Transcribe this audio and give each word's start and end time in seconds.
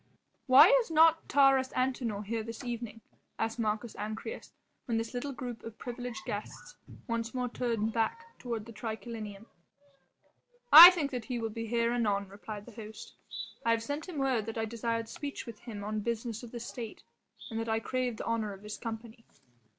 "Why 0.47 0.65
is 0.81 0.89
not 0.89 1.29
Taurus 1.29 1.67
Antinor 1.75 2.25
here 2.25 2.41
this 2.41 2.63
evening?" 2.63 3.01
asked 3.37 3.59
Marcus 3.59 3.93
Ancyrus 3.97 4.51
when 4.85 4.97
this 4.97 5.13
little 5.13 5.31
group 5.31 5.61
of 5.63 5.77
privileged 5.77 6.25
guests 6.25 6.73
once 7.05 7.35
more 7.35 7.47
turned 7.47 7.93
back 7.93 8.39
toward 8.39 8.65
the 8.65 8.73
triclinium. 8.73 9.45
"I 10.73 10.89
think 10.89 11.11
that 11.11 11.25
he 11.25 11.37
will 11.37 11.51
be 11.51 11.67
here 11.67 11.91
anon," 11.93 12.27
replied 12.29 12.65
the 12.65 12.71
host. 12.71 13.13
"I 13.63 13.69
have 13.69 13.83
sent 13.83 14.09
him 14.09 14.17
word 14.17 14.47
that 14.47 14.57
I 14.57 14.65
desired 14.65 15.07
speech 15.07 15.45
with 15.45 15.59
him 15.59 15.83
on 15.83 15.99
business 15.99 16.41
of 16.41 16.49
the 16.51 16.59
State 16.59 17.03
and 17.51 17.59
that 17.59 17.69
I 17.69 17.79
craved 17.79 18.17
the 18.17 18.25
honour 18.25 18.53
of 18.53 18.63
his 18.63 18.77
company." 18.77 19.23